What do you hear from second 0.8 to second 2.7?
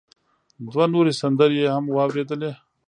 نورې سندرې يې هم واورېدې.